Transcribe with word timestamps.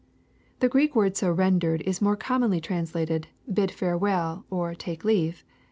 ]The 0.61 0.67
Greek 0.67 0.95
word 0.95 1.15
so 1.15 1.29
rendered 1.31 1.81
is 1.83 2.01
more 2.01 2.15
commonly 2.15 2.59
translated, 2.59 3.27
*' 3.41 3.53
bid 3.53 3.69
farewell, 3.69 4.45
or" 4.49 4.73
take 4.73 5.05
leave. 5.05 5.43